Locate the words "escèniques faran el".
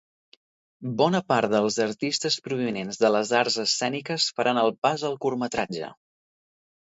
3.65-4.75